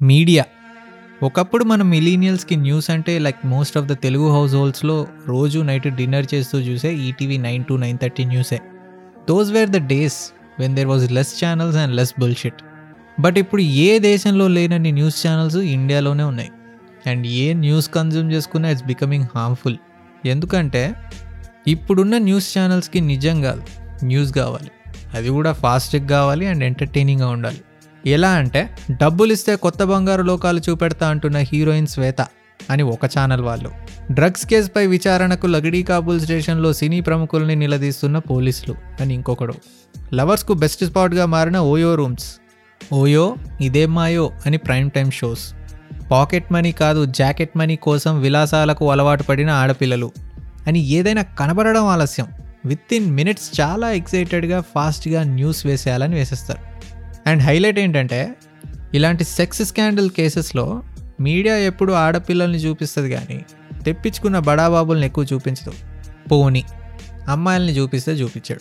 Media. 0.00 0.44
ఒకప్పుడు 1.22 1.64
మన 1.64 1.82
మిలీనియల్స్కి 1.82 2.56
న్యూస్ 2.56 2.90
అంటే 2.90 3.18
like 3.18 3.46
most 3.46 3.78
of 3.78 3.86
the 3.86 3.92
Telugu 3.92 4.26
house 4.32 4.54
హోల్డ్స్లో 4.54 5.06
రోజు 5.26 5.58
నైట్ 5.58 5.88
డిన్నర్ 5.96 6.26
చేస్తూ 6.34 6.58
చూసే 6.58 6.94
ETV 6.94 7.36
nine 7.36 7.64
to 7.64 7.74
nine 7.74 7.98
thirty 8.02 8.24
న్యూసే. 8.24 8.58
Those 9.28 9.50
were 9.50 9.70
the 9.70 9.76
days 9.76 10.18
when 10.58 10.76
there 10.76 10.86
was 10.86 11.12
less 11.12 11.44
channels 11.44 11.76
and 11.76 11.96
less 11.96 12.14
bullshit 12.20 12.60
but 13.20 13.38
ఇప్పుడు 13.38 13.62
ఏ 13.62 13.98
దేశంలో 13.98 14.48
లేనన్ని 14.48 14.92
న్యూస్ 14.92 15.26
ఛానల్స్ 15.26 15.56
ఇండియాలోనే 15.56 16.22
ఉన్నాయి. 16.22 16.50
అండ్ 17.06 17.26
ఏ 17.26 17.52
న్యూస్ 17.52 17.90
కన్జ్యూమ్ 17.90 18.32
చేసుకున్నా 18.32 18.70
ఇట్స్ 18.70 18.84
బికమింగ్ 18.84 19.26
హార్మ్ఫుల్ 19.34 19.76
ఎందుకంటే 20.26 20.94
ఇప్పుడున్న 21.66 22.18
న్యూస్ 22.18 22.58
ఛానల్స్కి 22.58 23.00
నిజం 23.00 23.42
కాదు 23.42 23.62
న్యూస్ 24.04 24.32
కావాలి. 24.32 24.70
అది 25.14 25.28
కూడా 25.28 25.52
ఫాస్ట్గా 25.52 26.06
కావాలి 26.06 26.46
అండ్ 26.46 26.64
ఎంటర్టైనింగ్గా 26.64 27.28
ఉండాలి. 27.28 27.60
ఎలా 28.06 28.30
అంటే 28.30 28.70
డబ్బులు 28.90 29.32
ఇస్తే 29.32 29.56
కొత్త 29.56 29.82
బంగారు 29.82 30.22
లోకాలు 30.22 30.60
చూపెడతా 30.68 31.08
అంటున్న 31.08 31.36
హీరోయిన్ 31.36 31.86
శ్వేత 31.86 32.26
అని 32.70 32.82
ఒక 32.82 33.06
ఛానల్ 33.06 33.40
వాళ్ళు. 33.40 33.70
డ్రగ్స్ 34.10 34.46
కేసుపై 34.46 34.86
విచారణకు 34.86 35.46
లగడీ 35.46 35.82
కాబూల్ 35.82 36.20
స్టేషన్లో 36.20 36.72
సినీ 36.72 37.00
ప్రముఖుల్ని 37.00 37.56
నిలదీస్తున్న 37.56 38.18
పోలీసులు 38.18 38.74
అని 39.00 39.14
ఇంకొకడు. 39.14 39.54
లవర్స్కు 40.14 40.52
బెస్ట్ 40.52 40.84
స్పాట్గా 40.84 41.26
మారిన 41.26 41.58
ఓయో 41.58 41.94
రూమ్స్. 41.94 42.36
ఓయో 42.92 43.36
ఇదేం 43.60 43.94
మాయో 43.94 44.30
అని 44.46 44.56
prime 44.56 44.90
time 44.90 45.10
shows. 45.10 45.52
Pocket 46.10 46.52
money 46.52 46.72
కాదు 46.72 47.04
జాకెట్ 47.04 47.50
మనీ 47.56 47.76
కోసం 47.76 48.20
విలాసాలకు 48.20 48.90
అలవాటు 48.90 49.22
పడిన 49.22 49.50
ఆడపిల్లలు 49.50 50.12
అని 50.66 50.78
ఏదైనా 50.78 51.22
కనబడడం 51.22 51.86
ఆలస్యం. 51.86 52.26
విత్ 52.66 52.94
ఇన్ 52.94 53.12
మినిట్స్ 53.14 53.60
చాలా 53.60 53.92
ఎక్సైటెడ్గా 53.92 54.60
ఫాస్ట్గా 54.74 55.22
న్యూస్ 55.22 55.66
వేసేయాలని 55.66 56.14
వేసేస్తారు. 56.14 56.67
అండ్ 57.28 57.42
హైలైట్ 57.42 57.78
ఏంటంటే 57.78 58.34
ఇలాంటి 58.94 59.24
సెక్స్ 59.24 59.62
స్కాండల్ 59.62 60.10
కేసెస్లో 60.10 60.82
మీడియా 61.20 61.56
ఎప్పుడు 61.56 61.92
ఆడపిల్లల్ని 61.92 62.58
చూపిస్తుంది 62.58 63.10
కానీ 63.10 63.44
తెప్పించుకున్న 63.84 64.38
బడాబాబుల్ని 64.38 65.06
ఎక్కువ 65.06 65.26
చూపించదు. 65.32 65.72
పోని 66.28 66.64
అమ్మాయిల్ని 67.28 67.72
చూపిస్తే 67.72 68.12
చూపించాడు. 68.12 68.60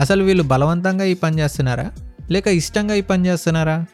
అసలు 0.00 0.24
వీళ్ళు 0.24 0.42
బలవంతంగా 0.42 1.04
ఈ 1.04 1.14
పని 1.14 1.38
చేస్తున్నారా? 1.38 1.90
లేక 2.30 2.46
ఇష్టంగా 2.46 2.94
ఈ 2.94 3.00
పని 3.00 3.26
చేస్తున్నారా? 3.26 3.84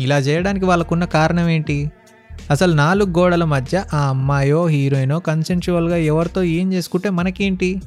ఇలా 0.00 0.18
చేయడానికి 0.18 0.66
వాళ్ళకున్న 0.66 1.04
కారణం 1.04 1.48
ఏంటి? 1.48 1.90
అసలు 2.50 2.72
నాలుగు 2.72 3.10
గోడల 3.10 3.44
మధ్య 3.44 3.84
ఆ 3.94 4.08
అమ్మాయో 4.08 4.66
హీరోయినో 4.66 5.18
కన్సెన్షువల్గా 5.18 5.96
ఎవరితో 5.96 6.42
ఏం 6.42 6.72
చేసుకుంటే 6.72 7.10
మనకేంటి? 7.10 7.82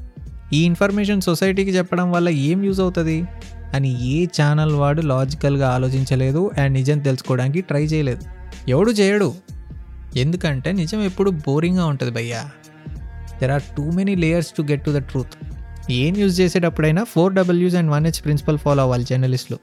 ఈ 0.54 0.64
ఇన్ఫర్మేషన్ 0.64 1.22
సొసైటీకి 1.22 1.72
చెప్పడం 1.78 2.12
వల్ల 2.12 2.30
ఏం 2.30 2.64
యూజ్ 2.64 2.80
అవుతుంది? 2.80 3.28
అని 3.74 4.08
ఏ 4.08 4.26
ఛానల్ 4.26 4.72
వాడు 4.72 5.02
లాజికల్గా 5.02 5.70
ఆలోచించలేదు 5.70 6.52
అండ్ 6.58 6.74
నిజం 6.74 7.00
తెలుసుకోవడానికి 7.00 7.62
ట్రై 7.62 7.84
చేయలేదు. 7.84 8.22
ఎవడు 8.68 8.92
చేయడు. 8.92 9.34
ఎందుకంటే 10.16 10.72
నిజం 10.72 11.02
ఎప్పుడు 11.02 11.30
బోరింగ్గా 11.30 11.86
ఉంటుంది 11.86 12.12
భయ్యా. 12.12 12.50
There 13.42 13.52
are 13.52 13.62
too 13.62 13.92
many 13.92 14.16
layers 14.16 14.52
to 14.58 14.62
get 14.62 14.86
to 14.86 14.92
the 14.92 14.98
truth 14.98 15.46
A 15.92 16.12
news 16.12 16.40
చేసేటప్పుడైనా 16.40 17.04
four 17.04 17.34
డబ్ల్యూస్ 17.34 17.76
and 17.76 17.92
one 17.92 18.06
H 18.06 18.24
principle 18.24 18.58
follow 18.58 18.84
అవ్వాలి 18.84 19.04
జర్నలిస్టులు. 19.04 19.60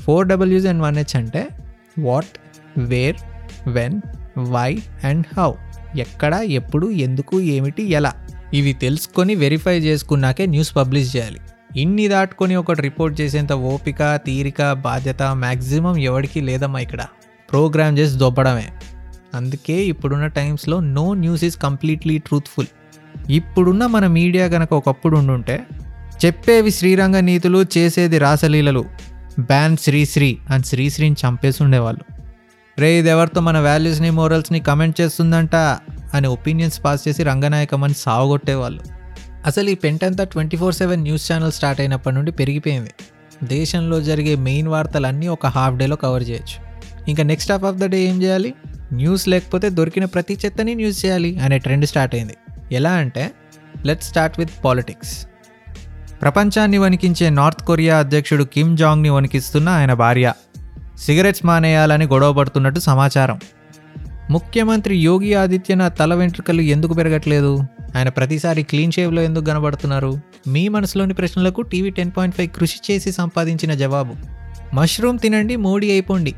ఫోర్ 0.00 0.26
డబ్ల్యూస్ 0.26 0.66
అండ్ 0.66 0.82
వన్ 0.82 0.96
హెచ్ 0.96 1.16
అంటే 1.16 1.48
what 1.98 2.38
where 2.78 3.16
when 3.68 4.00
why 4.38 4.82
and 5.04 5.26
how. 5.36 5.52
ఎక్కడ 5.96 6.34
ఎప్పుడు 6.34 6.90
ఎందుకు 6.90 7.40
ఏమిటి 7.40 7.82
ఎలా. 7.82 8.12
ఇవి 8.54 8.72
తెలుసుకొని 8.72 9.34
వెరిఫై 9.34 9.78
చేసుకున్నాకే 9.78 10.46
న్యూస్ 10.46 10.76
పబ్లిష్ 10.76 11.16
చేయాలి. 11.16 11.40
ఇన్ని 11.76 12.08
దాటుకొని 12.08 12.56
ఒకటి 12.56 12.82
రిపోర్ట్ 12.82 13.20
చేసేంత 13.20 13.52
ఓపిక 13.52 14.16
తీరిక 14.16 14.72
బాధ్యత 14.72 15.22
మ్యాక్సిమం 15.22 15.96
ఎవరికి 15.96 16.40
లేదమ్మా 16.40 16.78
ఇక్కడ. 16.78 17.02
ప్రోగ్రామ్ 17.50 17.98
చేసి 17.98 18.18
దొబ్బడమే. 18.18 18.68
అందుకే 19.34 19.84
ఇప్పుడున్న 19.84 20.26
టైమ్స్లో 20.26 20.80
no 20.80 21.14
news 21.14 21.44
is 21.44 21.56
completely 21.56 22.18
truthful. 22.18 22.66
ఇప్పుడున్న 23.30 23.86
మన 23.86 24.06
మీడియా 24.06 24.48
కనుక 24.48 24.72
ఒకప్పుడు 24.72 25.16
ఉండుంటే 25.16 25.66
చెప్పేవి 26.24 26.70
శ్రీరంగ 26.70 27.20
నీతులు 27.20 27.66
చేసేది 27.78 28.18
రాసలీలలు. 28.18 28.84
బ్యాన్ 29.40 29.76
శ్రీశ్రీ 29.76 30.38
అని 30.50 30.64
శ్రీశ్రీని 30.64 31.16
చంపేసి 31.26 31.62
ఉండేవాళ్ళు 31.62 32.04
రే 32.78 32.98
ఇది 32.98 33.08
ఎవరితో 33.08 33.40
మన 33.40 33.58
వాల్యూస్ని 33.58 34.10
మోరల్స్ని 34.10 34.60
కమెంట్ 34.60 35.00
చేస్తుందంట 35.00 35.56
అని 36.14 36.26
ఒపీనియన్స్ 36.26 36.84
పాస్ 36.84 37.08
చేసి 37.08 37.22
రంగనాయకమని 37.22 37.94
సావగొట్టేవాళ్ళు. 37.94 38.95
అసలు 39.46 39.70
ఈ 39.70 39.74
పెంటంతా 39.74 40.24
twenty 40.24 40.56
four 40.56 40.74
seven 40.74 41.02
news 41.02 41.32
channel 41.32 41.52
start 41.52 41.80
అయినప్పటి 41.80 42.14
నుండి 42.14 42.32
పెరిగిపోయింది. 42.32 42.90
దేశంలో 43.42 44.00
జరిగే 44.00 44.36
మెయిన్ 44.36 44.68
వార్తలన్నీ 44.68 45.28
ఒక 45.28 45.46
హాఫ్ 45.46 45.74
డేలో 45.74 45.96
కవర్ 45.96 46.24
చేయొచ్చు. 46.28 46.58
ఇంకా 47.08 47.22
next 47.22 47.52
half 47.52 47.64
of 47.64 47.76
the 47.76 47.84
day 47.84 48.00
ఏం 48.02 48.22
చేయాలి? 48.22 48.54
న్యూస్ 48.92 49.28
లేకపోతే 49.28 49.70
దొరికిన 49.70 50.04
ప్రతి 50.04 50.38
చెత్తని 50.44 50.74
న్యూస్ 50.74 51.04
చేయాలి 51.04 51.38
అనే 51.38 51.58
ట్రెండ్ 51.58 51.86
స్టార్ట్ 51.86 52.14
అయింది. 52.14 52.36
ఎలా 52.72 52.92
అంటే 52.92 53.30
లెట్ 53.84 54.02
స్టార్ట్ 54.02 54.38
విత్ 54.38 54.50
పాలిటిక్స్ 54.64 55.26
ప్రపంచాన్ని 56.22 56.78
వణికించే 56.78 57.30
నార్త్ 57.30 57.62
కొరియా 57.62 57.98
అధ్యక్షుడు 57.98 58.44
కిమ్ 58.44 58.76
జాంగ్ని 58.76 59.10
వణికిస్తున్న 59.10 59.68
ఆయన 59.68 59.92
భార్య. 59.92 60.32
సిగరెట్స్ 60.98 61.46
మానేయాలని 61.46 62.06
గొడవ 62.06 62.32
పడుతున్నట్టు 62.32 62.80
సమాచారం. 62.80 63.40
ముఖ్యమంత్రి 64.30 64.96
యోగి 64.96 65.34
ఆదిత్యనాథ్ 65.34 65.98
తల 65.98 66.14
వెంట్రుకలు 66.14 66.60
ఎందుకు 66.60 66.94
పెరగట్లేదు? 66.94 67.58
ఆయన 67.96 68.08
ప్రతిసారి 68.08 68.62
క్లీన్ 68.62 68.92
షేవ్లో 68.92 69.22
ఎందుకు 69.22 69.44
కనబడుతున్నారు? 69.44 70.20
మీ 70.48 70.68
మనసులోని 70.68 71.14
ప్రశ్నలకు 71.14 71.62
టీవీ 71.62 71.90
టెన్ 71.90 72.10
పాయింట్ 72.16 72.36
ఫైవ్ 72.36 72.50
కృషి 72.50 72.92
చేసి 72.92 73.12
సంపాదించిన 73.12 73.74
జవాబు. 73.74 74.14
మష్రూమ్ 74.74 75.18
తినండి 75.18 75.56
మోడీ 75.56 75.90
అయిపోండి. 75.90 76.34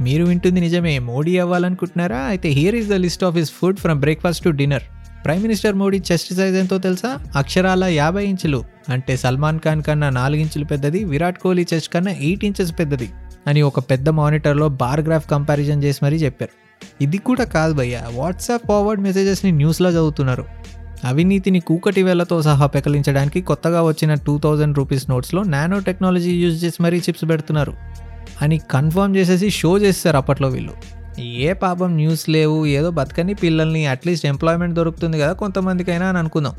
మీరు 0.00 0.24
వింటుంది 0.24 0.60
నిజమే 0.60 0.98
మోడీ 0.98 1.38
అవ్వాలనుకుంటున్నారా? 1.38 2.18
అయితే 2.18 2.48
here 2.48 2.74
is 2.74 2.88
the 2.88 2.92
list 2.92 3.24
of 3.24 3.36
his 3.36 3.50
food 3.50 3.76
from 3.76 4.00
breakfast 4.00 4.44
to 4.44 4.50
dinner 4.50 4.82
prime 5.24 5.42
minister 5.42 5.74
Modi 5.74 6.02
chest 6.12 6.34
size 6.34 6.56
ఎంతో 6.56 6.78
తెలుసా? 6.78 7.18
అక్షరాల 7.36 7.84
యాభై 7.84 8.24
ఇంచులు. 8.24 8.64
అంటే 8.88 9.16
సల్మాన్ 9.16 9.58
ఖాన్ 9.58 9.82
కన్నా 9.82 10.10
నాలుగు 10.10 10.40
ఇంచులు 10.40 10.64
పెద్దది 10.64 11.04
విరాట్ 11.04 11.38
కోహ్లీ 11.38 11.66
చెస్ట్ 11.74 11.92
కన్నా 11.92 12.12
ఎయిట్ 12.12 12.44
ఇంచెస్ 12.44 12.78
పెద్దది 12.78 13.10
అని 13.46 13.62
ఒక 13.62 13.78
పెద్ద 13.78 14.08
మానిటర్లో 14.08 14.68
బార్ 14.68 15.00
గ్రాఫ్ 15.00 15.30
కంపారిజన్ 15.30 15.84
చేసి 15.84 15.98
మరీ 16.02 16.16
చెప్పారు. 16.16 16.69
ఇది 17.00 17.18
కూడా 17.18 17.44
కాదు 17.44 17.74
భయ్య. 17.74 18.02
వాట్సాప్ 18.14 18.62
ఫార్వర్డ్ 18.68 19.02
మెసేజెస్ని 19.02 19.52
న్యూస్లో 19.52 19.90
చదువుతున్నారు. 19.90 20.44
అవినీతిని 21.04 21.60
కూకటి 21.60 22.02
వేళ్ళతో 22.02 22.42
సహా 22.42 22.66
పెకలించడానికి 22.66 23.42
కొత్తగా 23.42 23.82
వచ్చిన 23.82 24.14
టూ 24.14 24.38
థౌజండ్ 24.38 24.78
రూపీస్ 24.78 25.10
నోట్స్లో 25.10 25.42
నానో 25.42 25.78
టెక్నాలజీ 25.78 26.30
యూజ్ 26.30 26.64
చేసి 26.64 26.82
మరీ 26.82 26.98
చిప్స్ 26.98 27.28
పెడుతున్నారు. 27.28 27.72
అని 28.42 28.58
కన్ఫర్మ్ 28.58 29.16
చేసేసి 29.16 29.50
షో 29.50 29.78
చేస్తారు 29.78 30.16
అప్పట్లో 30.16 30.48
వీళ్ళు. 30.48 30.72
ఏ 31.20 31.52
పాపం 31.52 31.96
న్యూస్ 31.96 32.28
లేవు 32.28 32.66
ఏదో 32.66 32.90
బతకని 32.90 33.34
పిల్లల్ని 33.34 33.86
అట్లీస్ట్ 33.86 34.26
ఎంప్లాయ్మెంట్ 34.26 34.74
దొరుకుతుంది 34.74 35.20
కదా 35.20 35.32
కొంతమందికైనా 35.32 36.06
అని 36.06 36.18
అనుకుందాం. 36.18 36.54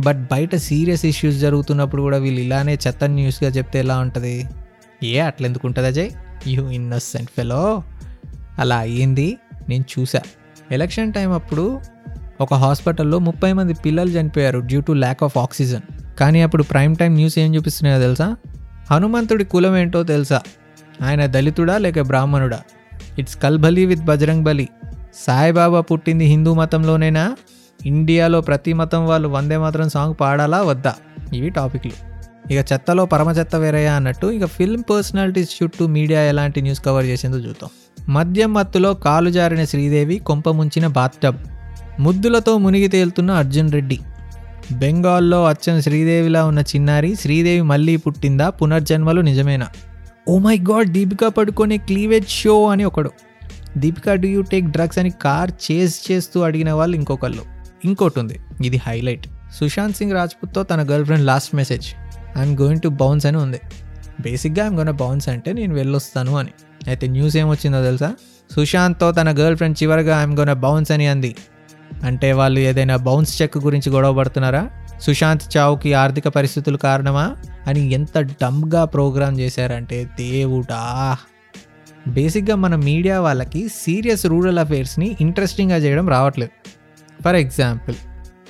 బట్ 0.00 0.22
బయట 0.22 0.56
సీరియస్ 0.56 1.04
ఇష్యూస్ 1.04 1.36
జరుగుతున్నప్పుడు 1.36 2.02
కూడా 2.02 2.18
వీళ్ళు 2.18 2.40
ఇలానే 2.40 2.78
చెత్త 2.86 3.04
న్యూస్గా 3.04 3.50
చెప్తే 3.50 3.78
ఎలా 3.78 3.98
ఉంటుంది? 3.98 4.44
ఏ 5.04 5.18
అట్లెందుకు 5.18 5.66
ఉంటుంది 5.66 5.88
అజయ్ 5.88 6.10
యూ 6.46 6.70
ఇన్నోసెంట్ 6.70 7.30
ఫెలో 7.36 7.82
అలా 8.58 8.76
అయ్యింది. 8.76 9.36
నేను 9.68 9.84
చూసా. 9.98 10.20
ఎలక్షన్ 10.72 11.12
టైం 11.12 11.32
అప్పుడు 11.32 11.80
ఒక 12.40 12.54
హాస్పిటల్లో 12.54 13.18
ముప్పై 13.18 13.52
మంది 13.52 13.74
పిల్లలు 13.74 14.08
చనిపోయారు 14.08 14.58
due 14.58 14.80
to 14.80 14.92
lack 14.92 15.24
of 15.24 15.38
oxygen. 15.38 15.80
కానీ 16.18 16.42
అప్పుడు 16.42 16.62
ప్రైమ్ 16.62 16.96
టైం 16.96 17.14
న్యూస్ 17.14 17.38
ఏం 17.38 17.54
చూపిస్తున్నాయో 17.54 18.00
తెలుసా? 18.02 18.36
హనుమంతుడి 18.90 19.44
కులం 19.44 19.76
ఏంటో 19.76 20.02
తెలుసా? 20.02 20.40
ఆయన 21.02 21.26
దళితుడా 21.26 21.78
లేక 21.78 22.00
బ్రాహ్మణుడా? 22.00 22.60
ఇట్స్ 23.18 23.36
కల్బలి 23.36 23.86
విత్ 23.86 24.00
బజరంగ్ 24.00 24.44
బలి. 24.44 24.68
సాయిబాబా 25.14 25.80
పుట్టింది 25.80 26.24
హిందూ 26.24 26.54
మతంలోనేనా? 26.54 27.36
ఇండియాలో 27.86 28.40
ప్రతి 28.40 28.72
మతం 28.72 29.06
వాళ్ళు 29.06 29.28
వందే 29.28 29.56
మాత్రం 29.56 29.88
సాంగ్ 29.88 30.14
పాడాలా 30.20 30.62
వద్దా? 30.62 30.94
ఇవి 31.34 31.50
టాపిక్లు. 31.50 31.92
ఇక 32.52 32.72
చెత్తలో 32.72 33.06
పరమ 33.06 33.30
చెత్త 33.30 33.56
వేరయ్యా 33.56 33.94
అన్నట్టు 33.94 34.26
ఇక 34.26 34.44
ఫిల్మ్ 34.44 34.82
పర్సనాలిటీస్ 34.90 35.62
చుట్టూ 35.62 35.86
మీడియా 35.86 36.22
ఎలాంటి 36.22 36.62
న్యూస్ 36.62 36.84
కవర్ 36.84 37.04
చేసిందో 37.04 37.36
చూద్దాం. 37.36 37.70
మద్యం 38.08 38.54
మత్తులో 38.54 38.94
కాలు 38.94 39.30
జారిన 39.30 39.64
శ్రీదేవి 39.64 40.18
కొంప 40.18 40.48
ముంచిన 40.48 40.86
బాత్టబ్. 40.86 41.36
ముద్దులతో 42.00 42.58
మునిగి 42.58 42.88
తేలుతున్న 42.88 43.30
అర్జున్ 43.30 43.72
రెడ్డి. 43.72 43.98
బెంగాల్లో 44.72 45.46
అచ్చం 45.46 45.80
శ్రీదేవిలా 45.80 46.44
ఉన్న 46.44 46.58
చిన్నారి 46.58 47.14
శ్రీదేవి 47.14 47.62
మళ్ళీ 47.62 47.96
పుట్టిందా 47.96 48.50
పునర్జన్మలు 48.50 49.20
నిజమేనా? 49.20 49.68
ఓ 50.28 50.38
మై 50.38 50.58
గాడ్ 50.58 50.88
దీపికా 50.88 51.28
పడుకునే 51.28 51.76
క్లీవేజ్ 51.76 52.28
షో 52.28 52.68
అని 52.68 52.84
ఒకడు. 52.84 53.10
Deepika 53.76 54.14
do 54.14 54.28
you 54.28 54.42
take 54.42 54.66
drugs 54.66 54.98
అని 54.98 55.10
కార్ 55.10 55.50
చేజ్ 55.66 56.12
చేస్తూ 56.12 56.40
అడిగిన 56.40 56.72
వాళ్ళు 56.72 56.96
ఇంకొకళ్ళు. 56.96 57.42
ఇంకోటి 57.84 58.20
ఉంది 58.20 58.40
ఇది 58.64 58.76
హైలైట్. 58.76 59.26
సుశాంత్ 59.54 59.96
సింగ్ 59.96 60.12
రాజ్పుత్తో 60.12 60.62
తన 60.62 60.82
girlfriend 61.04 61.26
last 61.26 61.54
message. 61.54 61.86
I'm 62.38 62.58
going 62.58 62.80
to 62.80 62.88
bounce 62.88 63.26
అని 63.26 63.36
ఉంది. 63.36 63.60
బేసిక్గా 64.20 64.66
ఐమ్ 64.66 64.76
గోన్ 64.76 64.90
బౌన్స్ 64.90 65.28
అంటే 65.28 65.52
నేను 65.52 65.74
వెళ్ళొస్తాను 65.74 66.38
అని. 66.38 66.50
అయితే 66.86 67.06
న్యూస్ 67.06 67.36
ఏమొచ్చిందో 67.36 67.84
తెలుసా? 67.84 68.14
సుశాంత్తో 68.54 69.12
తన 69.12 69.30
గర్ల్ 69.30 69.56
ఫ్రెండ్ 69.56 69.82
చివరిగా 69.82 70.18
ఐఎమ్ 70.18 70.38
గోన 70.38 70.52
బౌన్స్ 70.52 70.90
అని 70.90 71.06
అంది. 71.06 71.36
అంటే 72.04 72.32
వాళ్ళు 72.32 72.60
ఏదైనా 72.60 72.96
బౌన్స్ 72.96 73.42
చెక్ 73.42 73.58
గురించి 73.58 73.92
గొడవ 73.92 74.14
పడుతున్నారా? 74.14 74.70
సుశాంత్ 75.02 75.56
చావుకి 75.56 75.94
ఆర్థిక 75.94 76.28
పరిస్థితులు 76.28 76.76
కారణమా? 76.76 77.36
అని 77.66 77.92
ఎంత 77.92 78.18
డమ్గా 78.18 78.84
ప్రోగ్రామ్ 78.84 79.40
చేశారంటే 79.40 80.04
దేవుడా. 80.04 81.16
బేసిక్గా 82.08 82.56
మన 82.56 82.74
మీడియా 82.74 83.20
వాళ్ళకి 83.20 83.68
సీరియస్ 83.68 84.26
రూరల్ 84.26 84.58
అఫైర్స్ని 84.58 85.16
ఇంట్రెస్టింగ్గా 85.20 85.78
చేయడం 85.78 86.08
రావట్లేదు. 86.08 86.68
ఫర్ 87.22 87.36
ఎగ్జాంపుల్ 87.36 87.96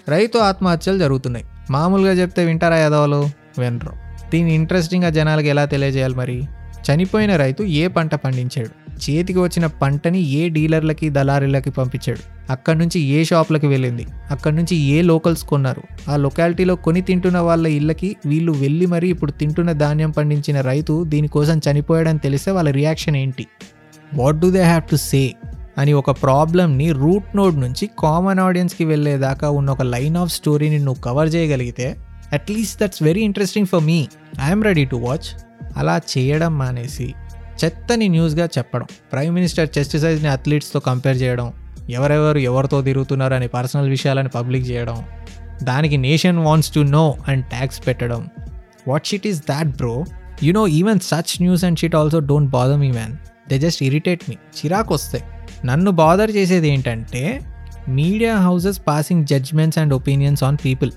రైతు 0.08 0.38
ఆత్మహత్యలు 0.38 0.98
జరుగుతున్నాయి. 0.98 1.44
మామూలుగా 1.70 2.12
చెప్తే 2.12 2.44
వింటారా 2.44 2.76
యాదవలు? 2.76 3.28
వినరు. 3.58 3.92
దీన్ని 4.30 4.54
ఇంట్రెస్టింగ్గా 4.54 5.10
జనాలకు 5.10 5.46
ఎలా 5.46 5.64
తెలియజేయాలి 5.64 6.14
మరి? 6.14 6.48
చనిపోయిన 6.86 7.36
రైతు 7.36 7.62
ఏ 7.62 7.86
పంట 7.86 8.14
పండించాడు? 8.14 8.70
చేతికి 9.04 9.38
వచ్చిన 9.38 9.66
పంటని 9.66 10.20
ఏ 10.30 10.48
డీలర్లకి 10.48 11.10
దళారీలకి 11.10 11.70
పంపించాడు? 11.70 12.22
అక్కడి 12.50 12.78
నుంచి 12.78 13.00
ఏ 13.00 13.24
షాప్లకి 13.24 13.66
వెళ్ళింది? 13.66 14.06
అక్కడి 14.30 14.56
నుంచి 14.56 14.76
ఏ 14.76 15.02
లోకల్స్ 15.02 15.44
కొన్నారు? 15.44 15.82
ఆ 16.08 16.16
లొకాలిటీలో 16.16 16.74
కొని 16.76 17.00
తింటున్న 17.00 17.38
వాళ్ళ 17.38 17.66
ఇళ్ళకి 17.66 18.16
వీళ్ళు 18.26 18.52
వెళ్ళి 18.52 18.86
మరీ 18.86 19.08
ఇప్పుడు 19.08 19.32
తింటున్న 19.32 19.72
ధాన్యం 19.72 20.10
పండించిన 20.10 20.60
రైతు 20.60 21.04
దీనికోసం 21.04 21.60
చనిపోయాడని 21.70 22.18
తెలిస్తే 22.18 22.50
వాళ్ళ 22.50 22.70
రియాక్షన్ 22.70 23.16
ఏంటి? 23.16 23.46
What 24.14 24.36
do 24.36 24.50
they 24.50 24.62
have 24.62 24.82
to 24.90 24.96
say 24.96 25.34
అని 25.78 25.92
ఒక 25.92 26.10
ప్రాబ్లమ్ని 26.22 26.92
రూట్ 26.92 27.36
నోడ్ 27.36 27.60
నుంచి 27.60 27.90
కామన్ 27.98 28.38
ఆడియన్స్కి 28.38 28.84
వెళ్ళేదాకా 28.84 29.50
ఉన్న 29.50 29.70
ఒక 29.70 29.82
లైన్ 29.82 30.16
ఆఫ్ 30.16 30.32
స్టోరీని 30.32 30.78
నువ్వు 30.78 31.02
కవర్ 31.02 31.28
చేయగలిగితే 31.28 31.96
at least 32.32 32.82
that's 32.82 33.02
very 33.02 33.20
interesting 33.20 33.66
for 33.66 33.80
me 33.80 33.98
I'm 34.44 34.64
ready 34.64 34.84
to 34.84 34.96
watch 34.96 35.28
అలా 35.76 36.00
చేయడం 36.18 36.58
మానేసి 36.58 37.14
చెత్తని 37.64 38.08
న్యూస్గా 38.08 38.48
చెప్పడం 38.58 38.86
ప్రైమ్ 39.12 39.34
మినిస్టర్ 39.34 39.68
చెస్ట్ 39.78 39.96
సైజ్ని 39.96 40.28
అథ్లీట్స్తో 40.28 40.80
కంపేర్ 40.80 41.22
చేయడం 41.22 41.52
ఎవరెవరు 41.90 42.38
ఎవరితో 42.38 42.82
తిరుగుతున్నారు 42.82 43.34
అనే 43.34 43.46
పర్సనల్ 43.46 43.88
విషయాలని 43.88 44.28
పబ్లిక్ 44.28 44.70
చేయడం 44.70 45.04
దానికి 45.62 45.96
nation 45.96 46.38
wants 46.38 46.70
to 46.70 46.80
know 46.80 47.14
and 47.28 47.44
tax 47.44 47.86
పెట్టడం. 47.86 48.28
What 48.88 49.06
shit 49.06 49.26
is 49.26 49.40
that 49.40 49.68
bro? 49.68 50.04
You 50.42 50.52
know 50.52 50.66
even 50.66 51.00
such 51.00 51.42
news 51.42 51.64
and 51.64 51.78
shit 51.78 51.94
also 51.94 52.18
don't 52.18 52.50
bother 52.50 52.78
me 52.78 52.90
man. 52.90 53.16
They 53.48 53.58
just 53.58 53.82
irritate 53.82 54.20
me. 54.28 54.36
చిరాకు 54.56 54.94
వస్తాయి 54.94 55.24
నన్ను 55.66 55.90
బాదర్ 55.90 56.30
చేసేది 56.30 56.68
ఏంటంటే 56.68 57.40
media 57.88 58.36
houses 58.36 58.80
passing 58.88 59.26
judgements 59.26 59.78
and 59.78 59.94
opinions 59.94 60.44
on 60.44 60.58
people. 60.64 60.92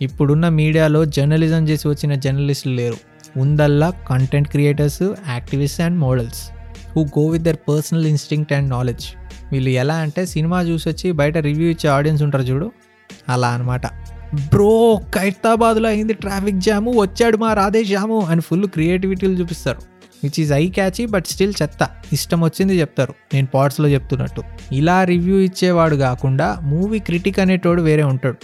ఇప్పుడున్న 0.00 0.48
మీడియాలో 0.48 1.04
journalism 1.04 1.68
చేసి 1.68 1.88
వచ్చిన 1.88 2.14
జర్నలిస్టులు 2.14 2.74
లేరు. 2.74 3.09
ఉందల్లా 3.36 3.90
content 3.90 4.48
creators 4.48 5.02
activist 5.02 5.80
and 5.80 5.98
models 5.98 6.50
who 6.96 7.04
go 7.04 7.26
with 7.26 7.44
their 7.44 7.56
personal 7.68 8.06
instinct 8.06 8.52
and 8.52 8.70
knowledge 8.70 9.04
వీళ్ళు 9.52 9.70
ఎలా 9.70 9.94
అంటే 9.94 10.26
సినిమా 10.26 10.62
చూసి 10.62 10.88
వచ్చి 10.88 11.12
బయట 11.12 11.36
రివ్యూ 11.36 11.70
ఇచ్చే 11.70 11.90
ఆడియన్స్ 11.90 12.22
ఉంటారు 12.22 12.42
చూడు. 12.42 12.70
అలా 13.28 13.48
అనమాట 13.48 13.86
బ్రో 14.34 15.00
ఖైరతాబాద్లో 15.14 15.88
అయింది 15.88 16.14
ట్రాఫిక్ 16.14 16.60
జాము 16.60 17.00
వచ్చాడు 17.00 17.36
మా 17.36 17.54
రాధేష్ 17.54 17.88
జాము 17.88 18.20
అని 18.20 18.40
ఫుల్ 18.40 18.68
క్రియేటివిటీలు 18.68 19.32
చూపిస్తారు. 19.32 19.78
Which 20.24 20.40
is 20.40 20.52
eye 20.52 20.68
catchy 20.68 21.06
but 21.06 21.24
still 21.26 21.52
చెత్త. 21.62 21.88
ఇష్టం 22.12 22.40
వచ్చింది 22.40 22.80
చెప్తారు. 22.80 23.14
నేను 23.34 23.46
పాట్స్లో 23.54 23.88
చెప్తున్నట్టు. 23.88 24.42
ఇలా 24.72 25.04
రివ్యూ 25.04 25.38
ఇచ్చేవాడు 25.38 25.96
కాకుండా 25.96 26.58
మూవీ 26.62 26.98
క్రిటిక్ 26.98 27.38
అనేటోడు 27.38 27.82
వేరే 27.82 28.02
ఉంటాడు. 28.02 28.36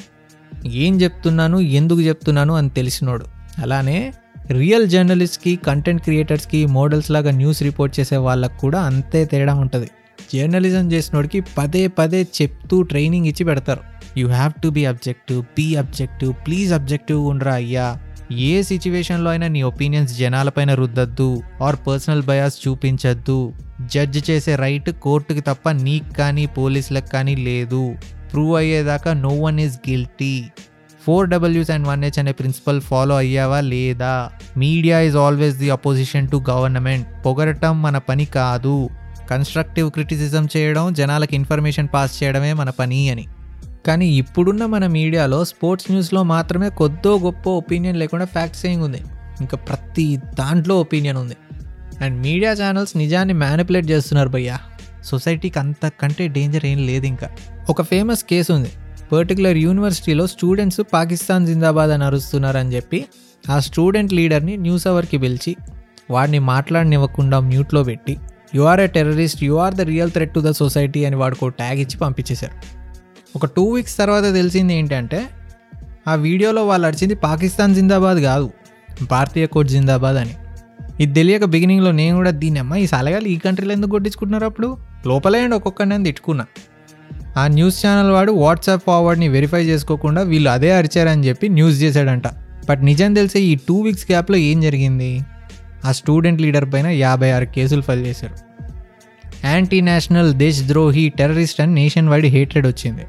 ఏం 0.66 1.00
చెప్తున్నాను? 1.00 1.58
ఎందుకు 1.58 2.00
చెప్తున్నాను? 2.00 2.54
అని 2.54 2.68
తెలిసినోడు. 2.68 3.26
అలానే 3.58 4.12
రియల్ 4.50 4.88
జర్నలిస్ట్కి 4.88 5.56
కంటెంట్ 5.56 6.02
క్రియేటర్స్కి 6.02 6.66
మోడల్స్ 6.66 7.10
లాగా 7.10 7.30
న్యూస్ 7.30 7.62
రిపోర్ట్ 7.62 8.00
చేసే 8.00 8.16
వాళ్ళకు 8.16 8.58
కూడా 8.58 8.80
అంతే 8.80 9.24
తేడా 9.24 9.54
ఉంటుంది. 9.54 9.86
జర్నలిజం 10.34 10.92
చేసినోడికి 10.92 11.40
పదే 11.58 11.86
పదే 11.86 12.26
చెప్తూ 12.42 12.82
ట్రైనింగ్ 12.82 13.26
ఇచ్చి 13.26 13.44
పెడతారు. 13.44 13.80
You 14.18 14.28
have 14.28 14.52
to 14.62 14.68
be 14.68 14.84
objective 14.84 15.42
be 15.42 15.76
objective 15.76 16.34
please 16.46 16.72
objective 16.72 17.26
ఉండరా 17.26 17.54
అయ్యా? 17.54 17.98
ఏ 18.32 18.62
సిచ్యువేషన్లో 18.62 19.30
అయినా 19.30 19.48
నీ 19.48 19.62
ఒపీనియన్స్ 19.62 20.18
జనాలపైన 20.18 20.74
రుద్దద్దు 20.74 21.42
ఆర్ 21.62 21.76
పర్సనల్ 21.86 22.22
బయాస్ 22.22 22.68
చూపించద్దు. 22.68 23.52
జడ్జ్ 23.94 24.30
చేసే 24.30 24.56
రైట్ 24.56 24.90
కోర్టుకి 24.90 25.40
తప్ప 25.40 25.70
నీకు 25.70 26.14
కానీ 26.14 26.46
పోలీసులకు 26.46 27.06
కానీ 27.06 27.36
లేదు. 27.36 27.94
ప్రూవ్ 28.32 28.56
అయ్యేదాకా 28.56 29.12
no 29.12 29.28
one 29.28 29.60
is 29.60 29.76
guilty 29.90 30.44
four 31.06 31.28
డబ్ల్యూస్ 31.28 31.70
and 31.70 31.88
one 31.88 32.04
H 32.04 32.18
అనే 32.18 32.32
ప్రిన్సిపల్ 32.32 32.80
ఫాలో 32.80 33.16
అయ్యావా 33.16 33.60
లేదా? 33.60 34.30
Media 34.56 35.00
is 35.00 35.16
always 35.16 35.56
the 35.56 35.70
opposition 35.70 36.28
to 36.28 36.44
government. 36.50 37.26
పొగడటం 37.26 37.82
మన 37.82 37.98
పని 37.98 38.24
కాదు. 38.24 38.88
కన్స్ట్రక్టివ్ 39.30 39.90
క్రిటిసిజం 39.90 40.48
చేయడం 40.56 40.92
జనాలకు 40.92 41.34
ఇన్ఫర్మేషన్ 41.34 41.88
పాస్ 41.94 42.22
చేయడమే 42.22 42.52
మన 42.52 42.70
పని 42.70 43.10
అని. 43.10 43.26
కానీ 43.86 44.06
ఇప్పుడున్న 44.08 44.66
మన 44.66 44.86
మీడియాలో 44.86 45.44
స్పోర్ట్స్ 45.44 45.90
న్యూస్లో 45.90 46.22
మాత్రమే 46.22 46.68
కొద్దో 46.68 47.18
గొప్ప 47.18 47.48
ఒపీనియన్ 47.48 47.96
లేకుండా 47.96 48.24
ఫ్యాక్ట్ 48.24 48.56
సేయింగ్ 48.56 48.82
ఉంది. 48.82 49.02
ఇంకా 49.40 49.56
ప్రతి 49.56 50.16
దాంట్లో 50.16 50.80
ఒపీనియన్ 50.80 51.16
ఉంది. 51.16 51.36
అండ్ 52.04 52.22
మీడియా 52.22 52.52
ఛానల్స్ 52.52 52.96
నిజాన్ని 52.96 53.34
మ్యానిపులేట్ 53.34 53.90
చేస్తున్నారు 53.90 54.28
భయ్యా. 54.28 54.58
సొసైటీకి 55.04 55.58
అంతకంటే 55.58 56.28
డేంజర్ 56.28 56.64
ఏం 56.64 56.86
లేదు 56.86 57.06
ఇంకా. 57.06 57.28
ఒక 57.70 57.82
ఫేమస్ 57.82 58.24
కేసు 58.24 58.52
ఉంది. 58.52 58.68
పర్టికులర్ 59.12 59.56
యూనివర్సిటీలో 59.56 60.26
స్టూడెంట్స్ 60.26 60.80
పాకిస్తాన్ 60.92 61.46
జిందాబాద్ 61.46 61.90
అని 61.90 62.04
అరుస్తున్నారని 62.04 62.74
చెప్పి 62.76 63.04
ఆ 63.50 63.58
స్టూడెంట్ 63.58 64.12
లీడర్ని 64.12 64.56
న్యూస్ 64.56 64.86
అవర్కి 64.86 65.18
పిలిచి 65.18 65.56
వాడిని 66.10 66.38
మాట్లాడనివ్వకుండా 66.38 67.40
మ్యూట్లో 67.40 67.84
పెట్టి 67.84 68.16
you 68.54 68.62
are 68.62 68.80
a 68.80 68.86
terrorist 68.86 69.44
you 69.44 69.54
are 69.54 69.74
the 69.74 69.80
real 69.80 70.10
threat 70.10 70.34
to 70.34 70.40
the 70.40 70.50
society 70.50 71.04
అని 71.04 71.16
వాడికి 71.16 71.48
ట్యాగ్ 71.48 71.78
ఇచ్చి 71.78 71.98
పంపించేశారు. 71.98 72.52
ఒక 73.36 73.46
టూ 73.46 73.64
వీక్స్ 73.72 73.96
తర్వాత 73.96 74.34
తెలిసింది 74.34 74.74
ఏంటంటే 74.74 75.28
ఆ 76.08 76.14
వీడియోలో 76.14 76.66
వాళ్ళు 76.66 76.86
అడిచింది 76.86 77.14
పాకిస్తాన్ 77.14 77.74
జిందాబాద్ 77.74 78.18
కాదు 78.18 78.50
భారతీయ 79.10 79.46
కోట్ 79.46 79.68
జిందాబాద్ 79.68 80.16
అని. 80.16 80.34
ఇది 81.00 81.12
తెలియక 81.14 81.44
బిగినింగ్లో 81.44 81.90
నేను 81.92 82.16
కూడా 82.16 82.30
దీని 82.30 82.58
అమ్మ 82.58 82.74
ఈ 82.74 82.86
సలగాలు 82.86 83.28
ఈ 83.28 83.38
కంట్రీలో 83.38 83.72
ఎందుకు 83.72 83.90
కొట్టించుకుంటున్నారు 83.90 84.44
అప్పుడు? 84.44 84.76
లోపలే 85.06 85.40
అండి 85.40 85.56
ఒక్కొక్కరిని 85.56 85.92
నేను 85.94 86.04
తిట్టుకున్నా. 86.04 86.46
ఆ 87.36 87.46
న్యూస్ 87.46 87.86
ఛానల్ 87.86 88.12
వాడు 88.12 88.32
వాట్సాప్ 88.32 88.82
ఫార్వర్డ్ని 88.86 89.28
వెరిఫై 89.28 89.64
చేసుకోకుండా 89.64 90.22
వీళ్ళు 90.22 90.50
అదే 90.50 90.74
అరిచారని 90.74 91.28
చెప్పి 91.28 91.48
న్యూస్ 91.48 91.82
చేశాడంట. 91.82 92.26
బట్ 92.70 92.84
నిజం 92.84 93.14
తెలిసే 93.14 93.40
ఈ 93.40 93.54
టూ 93.54 93.80
వీక్స్ 93.80 94.06
గ్యాప్లో 94.10 94.36
ఏం 94.36 94.60
జరిగింది? 94.60 95.20
ఆ 95.84 95.92
స్టూడెంట్ 95.92 96.42
లీడర్ 96.42 96.72
పైన 96.74 96.86
యాభై 96.86 97.30
ఆరు 97.30 97.44
కేసులు 97.44 97.82
ఫైల్ 97.82 98.06
చేశారు 98.06 98.46
యాంటీ 99.44 99.80
నేషనల్ 99.80 100.34
దేశ్ 100.34 100.62
ద్రోహి 100.62 101.12
టెర్రరిస్ట్ 101.18 101.60
అని 101.60 101.74
నేషన్ 101.74 102.08
వైడ్ 102.08 102.26
హేటెడ్ 102.26 102.66
వచ్చింది. 102.66 103.02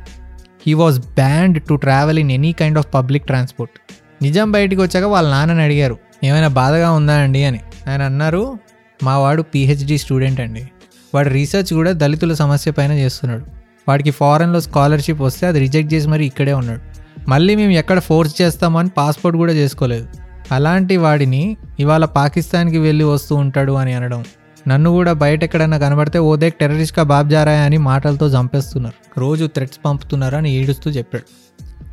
He 0.67 0.73
was 0.73 0.99
banned 0.99 1.63
to 1.63 1.73
travel 1.73 2.19
in 2.19 2.31
any 2.31 2.51
kind 2.51 2.77
of 2.77 2.93
public 2.93 3.25
transport. 3.25 3.93
నిజం 4.23 4.51
బయటికి 4.51 4.81
వచ్చాక 4.81 5.03
వాళ్ళ 5.03 5.29
నాన్నని 5.29 5.61
అడిగారు 5.61 5.97
ఏమైనా 6.23 6.47
బాధగా 6.47 6.91
ఉందా 6.91 7.13
అండి? 7.13 7.43
అని. 7.43 7.59
ఆయన 7.89 8.01
అన్నారు 8.01 8.59
మా 9.03 9.17
వాడు 9.17 9.41
పిహెచ్డి 9.41 9.97
స్టూడెంట్ 9.97 10.39
అండి. 10.39 10.69
వాడు 11.15 11.29
రీసెర్చ్ 11.29 11.73
కూడా 11.73 11.91
దళితుల 11.91 12.33
సమస్య 12.33 12.71
పైన 12.71 12.91
చేస్తున్నాడు. 12.91 13.66
వాడికి 13.87 14.11
ఫారెన్లో 14.11 14.61
స్కాలర్షిప్ 14.61 15.21
వస్తే 15.21 15.47
అది 15.47 15.59
రిజెక్ట్ 15.59 15.93
చేసి 15.93 16.07
మరి 16.07 16.25
ఇక్కడే 16.25 16.53
ఉన్నాడు. 16.53 16.81
మళ్ళీ 17.29 17.55
మేము 17.55 17.71
ఎక్కడ 17.71 17.99
ఫోర్స్ 17.99 18.41
చేస్తామని 18.41 18.79
అని 18.79 18.89
పాస్పోర్ట్ 18.97 19.37
కూడా 19.37 19.53
చేసుకోలేదు. 19.53 20.07
అలాంటి 20.51 20.97
వాడిని 20.97 21.57
ఇవాళ 21.79 22.05
పాకిస్తాన్కి 22.05 22.77
వెళ్ళి 22.77 23.03
వస్తూ 23.03 23.35
ఉంటాడు 23.35 23.71
అని 23.71 23.93
అనడం 23.93 24.25
నన్ను 24.67 24.89
కూడా 24.89 25.13
బయట 25.13 25.43
ఎక్కడన్నా 25.43 25.77
కనబడితే 25.77 26.19
ఓదే 26.19 26.49
టెర్రరిస్ట్గా 26.49 27.03
బాబ్ 27.03 27.29
జారాయా 27.29 27.63
అని 27.63 27.77
మాటలతో 27.77 28.27
చంపేస్తున్నారు. 28.27 29.19
రోజు 29.19 29.45
థ్రెట్స్ 29.55 29.79
పంపుతున్నారు 29.85 30.35
అని 30.35 30.49
ఏడుస్తూ 30.55 30.91
చెప్పాడు. 30.91 31.25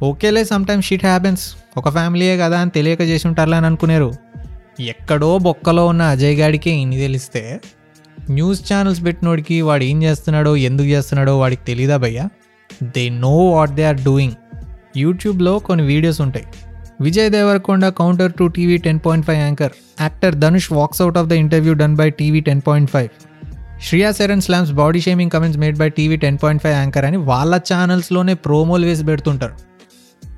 ఓకేలే 0.05 0.45
సమ్టైమ్స్ 0.45 0.87
షీట్ 0.89 1.05
హ్యాపెన్స్. 1.05 1.45
ఒక 1.77 1.89
ఫ్యామిలీయే 1.89 2.37
కదా 2.37 2.61
అని 2.61 2.71
తెలియక 2.71 3.01
చేసి 3.01 3.29
ఉంటారులే 3.29 3.57
అని 3.57 3.67
అనుకునేరు. 3.67 4.15
ఎక్కడో 4.81 5.39
బొక్కలో 5.39 5.87
ఉన్న 5.87 6.03
అజయ్ 6.03 6.37
గాడికే 6.37 6.71
ఇన్ని 6.71 6.99
తెలిస్తే 6.99 7.61
న్యూస్ 8.31 8.73
ఛానల్స్ 8.73 9.05
పెట్టినోడికి 9.05 9.61
వాడు 9.61 9.85
ఏం 9.85 10.03
చేస్తున్నాడో 10.03 10.57
ఎందుకు 10.57 10.87
చేస్తున్నాడో 10.87 11.39
వాడికి 11.39 11.65
తెలీదా 11.65 11.97
భయ్యా? 11.97 12.29
They 12.83 13.09
know 13.09 13.51
what 13.51 13.71
they 13.71 13.85
are 13.85 13.97
doing 13.97 14.33
యూట్యూబ్లో 14.97 15.59
కొన్ని 15.59 15.87
వీడియోస్ 15.87 16.21
ఉంటాయి. 16.21 16.45
Vijay 17.01 17.31
Devarakonda 17.31 17.89
counter 17.89 18.33
to 18.33 18.45
TV 18.45 18.79
ten 18.79 19.01
point 19.07 19.27
five 19.27 19.39
anchor 19.39 19.71
actor 20.01 20.35
Dhanush 20.35 20.73
walks 20.73 21.03
out 21.03 21.19
of 21.19 21.29
the 21.29 21.33
interview 21.33 21.75
done 21.75 21.97
by 21.97 22.11
TV 22.11 22.41
ten 22.41 22.61
point 22.67 22.91
five. 22.91 23.09
Shriya 23.83 24.13
Saran 24.13 24.41
slams 24.41 24.73
body 24.73 25.01
shaming 25.01 25.31
comments 25.31 25.61
made 25.61 25.79
by 25.79 25.89
TV 25.89 26.17
ten 26.17 26.39
point 26.43 26.63
five 26.63 26.75
anchor 26.75 27.05
అని 27.05 27.17
వాళ్ళ 27.17 27.61
ఛానల్స్లోనే 27.73 28.35
ప్రోమోలు 28.35 28.87
వేసి 28.87 29.05
పెడుతుంటారు. 29.05 29.53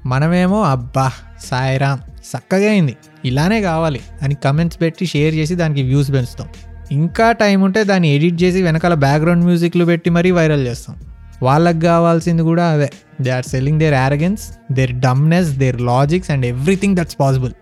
మనమేమో 0.07 0.63
అబ్బా 0.63 1.13
సాయిరామ్ 1.45 2.01
చక్కగా 2.17 2.71
అయింది. 2.71 2.97
ఇలానే 3.25 3.63
కావాలి 3.63 4.01
అని 4.23 4.35
కమెంట్స్ 4.35 4.81
పెట్టి 4.81 5.07
షేర్ 5.07 5.35
చేసి 5.35 5.55
దానికి 5.55 5.83
వ్యూస్ 5.83 6.13
పెంచుతాం. 6.13 6.49
ఇంకా 6.93 7.33
టైం 7.33 7.63
ఉంటే 7.63 7.85
దాన్ని 7.85 8.15
ఎడిట్ 8.15 8.43
చేసి 8.43 8.63
వెనకాల 8.63 8.95
బ్యాక్గ్రౌండ్ 8.95 9.45
మ్యూజిక్లు 9.45 9.85
పెట్టి 9.85 10.11
మరీ 10.11 10.31
వైరల్ 10.31 10.67
చేస్తాం. 10.67 10.97
వాళ్ళకి 11.43 11.81
కావాల్సింది 11.81 12.43
కూడా 12.43 12.67
అదే 12.67 12.91
they 13.21 13.31
are 13.31 13.45
selling 13.45 13.79
their 13.79 13.95
arrogance 13.95 14.43
their 14.73 14.93
dumbness 14.93 15.49
their 15.49 15.81
logics 15.81 16.31
and 16.31 16.47
everything 16.47 16.97
that's 16.97 17.17
possible 17.21 17.53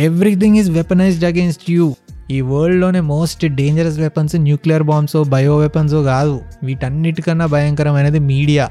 everything 0.00 0.56
is 0.56 0.70
weaponized 0.70 1.24
against 1.24 1.70
you 1.70 1.94
ఈ 2.30 2.40
వరల్డ్లోనే 2.40 3.00
most 3.00 3.46
dangerous 3.46 3.98
weapons 3.98 4.36
nuclear 4.36 4.82
bombs 4.82 5.16
bio 5.16 5.56
weapons 5.56 5.94
కాదు. 5.94 6.40
వీటన్నిటికన్నా 6.62 7.46
భయంకరమైనది 7.46 8.18
మీడియా 8.18 8.68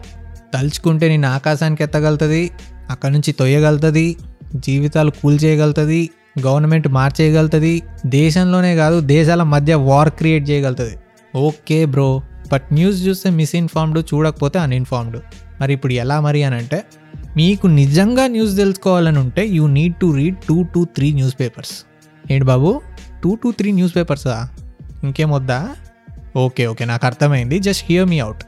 తలుచుకుంటే 0.54 1.08
నేను 1.10 1.28
ఆకాశానికి 1.28 1.84
ఎత్తగలుగుతుంది 1.84 2.52
అక్కడ 2.90 3.12
నుంచి 3.12 3.32
తొయ్యగలుగుతుంది 3.32 4.16
జీవితాలు 4.56 5.12
కూల్ 5.12 5.40
చేయగలుగుతుంది 5.44 6.10
గవర్నమెంట్ 6.46 6.88
మార్చేయగలుగుతుంది 6.88 7.84
దేశంలోనే 8.06 8.76
కాదు 8.76 9.00
దేశాల 9.00 9.44
మధ్య 9.44 9.76
వార్ 9.76 10.10
క్రియేట్ 10.10 10.50
చేయగలుగుతుంది. 10.50 10.96
ఓకే 11.36 11.86
బ్రో 11.86 12.22
బట్ 12.54 12.64
న్యూస్ 12.74 13.08
చూస్తే 13.08 13.30
మిస్ఇన్ఫార్మ్డ్ 13.30 14.00
చూడకపోతే 14.14 14.60
అన్ఇన్ఫార్మ్డ్. 14.60 15.18
మరి 15.62 15.74
ఇప్పుడు 15.74 15.94
ఎలా 15.94 16.20
మరి 16.20 16.44
అని 16.44 16.56
అంటే 16.56 16.84
మీకు 17.38 17.68
నిజంగా 17.68 18.28
న్యూస్ 18.28 18.58
తెలుసుకోవాలని 18.58 19.20
ఉంటే 19.20 19.48
you 19.48 19.68
need 19.68 19.96
to 19.96 20.16
read 20.16 20.36
two 20.50 20.64
to 20.64 20.88
three 20.96 21.14
newspapers. 21.40 21.72
ఏంటి 22.32 22.46
బాబు? 22.46 22.82
టూ 23.24 23.36
టు 23.36 23.54
త్రీ 23.58 23.72
న్యూస్ 23.72 23.96
పేపర్సా? 23.96 24.50
ఇంకేం 25.04 25.32
వద్దా? 25.32 25.70
ఓకే 26.38 26.68
ఓకే 26.68 26.86
నాకు 26.86 27.06
అర్థమైంది. 27.06 27.60
Just 27.60 27.86
hear 27.90 28.06
me 28.06 28.20
out 28.20 28.44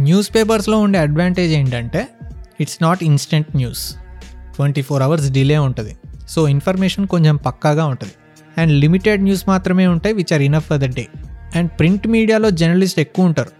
news 0.00 0.34
పేపర్స్లో 0.34 0.78
ఉండే 0.78 0.98
అడ్వాంటేజ్ 0.98 1.52
ఏంటంటే 1.52 2.08
it's 2.60 2.78
not 2.82 3.04
instant 3.04 3.56
news. 3.56 3.94
Twenty 4.56 4.82
four 4.82 5.02
hours 5.02 5.30
delay 5.30 5.58
ఉంటుంది. 5.58 5.96
సో 6.30 6.48
ఇన్ఫర్మేషన్ 6.48 7.06
కొంచెం 7.06 7.36
పక్కాగా 7.36 7.84
ఉంటుంది. 7.84 8.12
అండ్ 8.58 8.72
లిమిటెడ్ 8.72 9.22
న్యూస్ 9.22 9.44
మాత్రమే 9.48 9.86
ఉంటాయి 9.86 10.14
which 10.14 10.32
are 10.32 10.42
enough 10.42 10.66
for 10.66 10.78
the 10.78 10.84
day 10.84 11.06
and 11.56 11.70
print 11.78 12.08
మీడియాలో 12.08 12.50
జర్నలిస్ట్ 12.50 13.00
ఎక్కువ 13.00 13.24
ఉంటారు. 13.24 13.52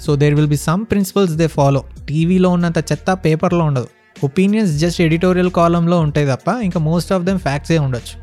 So 0.00 0.16
there 0.16 0.34
will 0.34 0.48
be 0.48 0.56
some 0.56 0.84
principles 0.84 1.32
they 1.32 1.46
follow 1.46 1.84
టీవీలో 2.08 2.48
ఉన్నంత 2.50 2.78
చెత్త 2.78 3.10
పేపర్లో 3.10 3.64
ఉండదు. 3.64 3.88
ఒపీనియన్స్ 4.24 4.72
జస్ట్ 4.72 5.00
ఎడిటోరియల్ 5.00 5.50
కాలంలో 5.50 6.00
ఉంటాయి 6.00 6.26
తప్ప 6.26 6.48
ఇంకా 6.62 6.80
మోస్ట్ 6.80 7.12
ఆఫ్ 7.12 7.22
దెమ్ 7.22 7.38
ఫ్యాక్ట్సే 7.38 7.78
ఉండొచ్చు. 7.78 8.14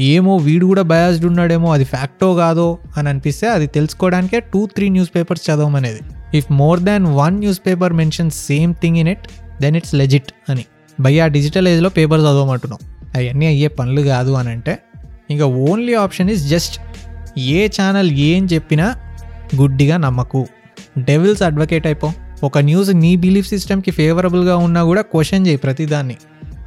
ఏమో 0.00 0.36
వీడు 0.36 0.66
కూడా 0.66 0.82
బయాస్డ్ 0.82 1.24
ఉన్నాడేమో 1.24 1.72
అది 1.72 1.84
ఫ్యాక్టో 1.84 2.34
కాదో 2.34 2.78
అని 2.96 3.08
అనిపిస్తే 3.08 3.46
అది 3.48 3.66
తెలుసుకోవడానికే 3.66 4.40
two 4.40 4.66
three 4.66 4.88
news 4.88 5.10
papers 5.14 5.50
చదవమనేది. 5.50 6.00
If 6.36 6.52
more 6.52 6.80
than 6.80 7.06
one 7.06 7.38
newspaper 7.66 7.92
mention 7.92 8.30
same 8.30 8.74
thing 8.74 8.96
in 8.96 9.08
it 9.08 9.26
then 9.62 9.76
it's 9.76 9.94
legit 9.94 10.32
అని. 10.48 10.64
భయ్యా 11.00 11.26
డిజిటల్ 11.26 11.68
ఏజ్లో 11.68 11.88
పేపర్ 11.88 12.20
చదవమంటున్నాం. 12.20 12.95
అవన్నీ 13.16 13.46
అయ్యే 13.46 13.68
పనులు 13.68 14.00
కాదు 14.00 14.30
అని 14.30 14.48
అంటే 14.48 14.78
ఇంకా 15.30 15.44
only 15.44 15.94
option 15.94 16.30
is 16.30 16.48
just 16.48 16.80
a 17.38 17.66
channel 17.66 18.10
ఏం 18.10 18.48
చెప్పినా 18.52 18.94
గుడ్డిగా 19.56 19.96
నమ్మకు. 19.96 20.46
డెవిల్స్ 20.98 21.42
అడ్వకేట్ 21.42 21.86
అయిపో. 21.86 22.12
ఒక 22.44 22.58
న్యూస్ 22.58 22.90
నీ 22.90 23.16
బిలీఫ్ 23.16 23.48
సిస్టమ్కి 23.48 23.90
ఫేవరబుల్గా 23.90 24.56
ఉన్నా 24.56 24.84
కూడా 24.84 25.02
క్వశ్చన్ 25.02 25.46
చేయి 25.46 25.56
ప్రతిదాన్ని. 25.56 26.16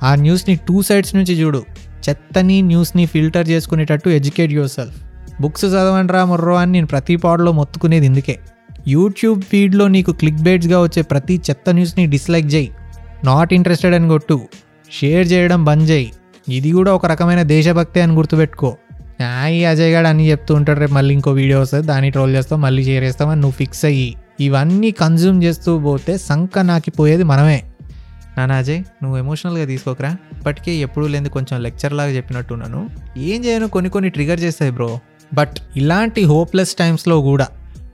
ఆ 0.03 0.15
న్యూస్ని 0.15 0.56
టూ 0.56 0.82
సైడ్స్ 0.82 1.15
నుంచి 1.15 1.34
చూడు. 1.41 1.63
చెత్తని 2.10 2.62
న్యూస్ని 2.62 3.06
ఫిల్టర్ 3.06 3.50
చేసుకునేటట్టు 3.50 4.10
ఎడ్యుకేట్ 4.10 4.51
యువర్ 4.51 4.70
సెల్ఫ్ 4.70 4.98
బుక్స్ 5.41 5.65
చదవండిరా 5.65 6.25
మొర్రో 6.25 6.56
అని 6.56 6.72
నేను 6.72 6.88
ప్రతి 6.88 7.15
పాడలో 7.15 7.51
మొత్తుకునేది 7.51 8.06
ఇందుకే. 8.06 8.39
యూట్యూబ్ 8.88 9.41
ఫీడ్లో 9.41 9.88
నీకు 9.88 10.12
క్లిక్ 10.12 10.41
బేట్స్గా 10.41 10.82
వచ్చే 10.82 11.01
ప్రతి 11.01 11.41
చెత్త 11.50 11.70
న్యూస్ని 11.70 12.06
డిస్లైక్ 12.06 12.53
చేయి. 12.53 12.72
నాట్ 13.24 13.53
ఇంట్రెస్టెడ్ 13.53 13.96
అని 13.96 14.10
కొట్టు. 14.10 14.41
షేర్ 14.91 15.32
చేయడం 15.32 15.65
బంద్ 15.65 15.89
చేయి. 15.89 16.12
ఇది 16.51 16.72
కూడా 16.72 16.91
ఒక 16.94 17.06
రకమైన 17.06 17.41
దేశభక్తి 17.41 18.01
అని 18.01 18.13
గుర్తుపెట్టుకో. 18.13 18.77
ఈ 19.48 19.63
అజయ్ 19.63 19.91
గారు 19.94 20.08
అని 20.08 20.32
చెప్తూ 20.32 20.56
ఉంటాడు 20.56 20.79
రేపు 20.79 20.94
మళ్ళీ 20.94 21.13
ఇంకో 21.13 21.32
వీడియో 21.32 21.62
వస్తుంది. 21.62 21.88
దాన్ని 21.88 22.10
ట్రోల్ 22.10 22.36
చేస్తాం 22.36 22.62
మళ్ళీ 22.62 22.84
షేర్ 22.84 23.03
అని 23.03 23.41
నువ్వు 23.41 23.58
ఫిక్స్ 23.58 23.86
అయ్యి 23.86 24.15
ఇవన్నీ 24.39 24.91
కన్జ్యూమ్ 24.91 25.44
చేస్తూ 25.44 25.72
పోతే 25.79 26.18
సంక 26.18 26.60
నాకిపోయేది 26.60 27.24
మనమే. 27.24 27.63
నానా 28.38 28.56
అజయ్ 28.56 28.79
నువ్వు 29.03 29.18
ఎమోషనల్గా 29.18 29.65
తీసుకోకరా? 29.65 30.12
ఇప్పటికే 30.38 30.74
ఎప్పుడూ 30.75 31.08
లేని 31.08 31.29
కొంచెం 31.29 31.58
లెక్చర్ 31.63 31.94
లాగా 31.94 32.10
చెప్పినట్టున్నాను. 32.10 32.89
ఏం 33.18 33.46
చేయను? 33.46 33.68
కొన్ని 33.68 33.89
కొన్ని 33.89 34.10
ట్రిగర్ 34.10 34.39
చేస్తాయి 34.39 34.72
బ్రో 34.72 35.00
బట్ 35.34 35.56
ఇలాంటి 35.77 36.24
హోప్లెస్ 36.24 36.74
టైమ్స్లో 36.75 37.22
కూడా 37.22 37.48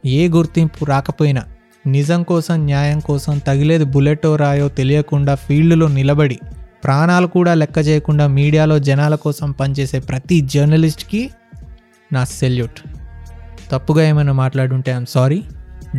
ఏ 0.06 0.28
గుర్తింపు 0.28 0.86
రాకపోయినా 0.86 1.44
నిజం 1.88 2.24
కోసం 2.24 2.56
న్యాయం 2.66 3.00
కోసం 3.00 3.38
తగిలేది 3.38 3.86
బుల్లెటో 3.86 4.36
రాయో 4.36 4.68
తెలియకుండా 4.70 5.36
ఫీల్డ్లో 5.36 5.88
నిలబడి 5.88 6.38
ప్రాణాలు 6.86 7.28
కూడా 7.28 7.54
లెక్క 7.54 7.78
చేయకుండా 7.78 8.28
మీడియాలో 8.28 8.80
జనాల 8.80 9.16
కోసం 9.16 9.52
పనిచేసే 9.52 10.00
ప్రతి 10.00 10.42
జర్నలిస్ట్కి 10.42 11.30
నా 12.14 12.24
సెల్యూట్. 12.24 12.80
తప్పుగా 13.72 14.08
ఏమైనా 14.08 14.34
మాట్లాడుంటే 14.34 14.92
I'm 14.92 15.06
sorry. 15.06 15.44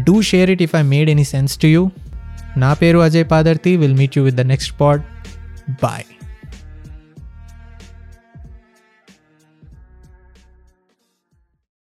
Do 0.04 0.22
share 0.22 0.50
it 0.50 0.62
if 0.62 0.76
I 0.76 0.82
made 0.82 1.10
any 1.10 1.24
sense 1.24 1.58
to 1.58 1.66
you. 1.66 1.90
నా 2.56 2.72
పేరు 2.74 2.98
Ajay 2.98 3.24
Padarthi. 3.30 3.76
Will 3.76 3.94
meet 3.94 4.18
you 4.18 4.24
with 4.24 4.36
the 4.36 4.40
next 4.40 4.80
pod. 4.80 5.02
Bye. 5.70 6.15